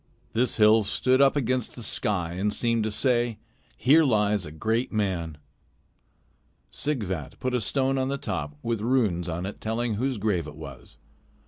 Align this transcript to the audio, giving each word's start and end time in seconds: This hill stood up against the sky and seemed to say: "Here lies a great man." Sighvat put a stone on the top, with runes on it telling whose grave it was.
This 0.33 0.57
hill 0.57 0.81
stood 0.81 1.21
up 1.21 1.35
against 1.35 1.75
the 1.75 1.83
sky 1.83 2.31
and 2.33 2.51
seemed 2.51 2.83
to 2.85 2.89
say: 2.89 3.37
"Here 3.77 4.03
lies 4.03 4.47
a 4.47 4.51
great 4.51 4.91
man." 4.91 5.37
Sighvat 6.71 7.39
put 7.39 7.53
a 7.53 7.61
stone 7.61 7.99
on 7.99 8.07
the 8.07 8.17
top, 8.17 8.57
with 8.63 8.81
runes 8.81 9.29
on 9.29 9.45
it 9.45 9.61
telling 9.61 9.93
whose 9.93 10.17
grave 10.17 10.47
it 10.47 10.55
was. 10.55 10.97